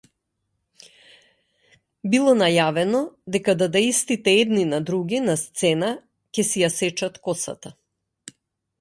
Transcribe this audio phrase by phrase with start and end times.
[2.13, 3.03] Било најавено
[3.37, 5.95] дека дадаистите едни на други, на сцена,
[6.33, 7.79] ќе си ја сечат косата.